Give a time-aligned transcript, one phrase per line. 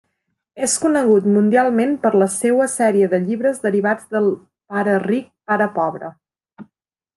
[0.67, 4.25] És conegut mundialment per la seua sèrie de llibres derivats de
[4.73, 6.13] Pare Ric, Pare Pobre.